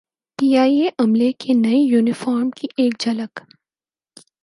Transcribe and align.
P 0.39 0.47
I 0.57 0.75
A 0.81 0.89
عملے 1.03 1.31
کے 1.41 1.53
نئے 1.53 1.77
یونیفارم 1.91 2.49
کی 2.57 2.67
ایک 2.77 2.93
جھلک 2.99 3.39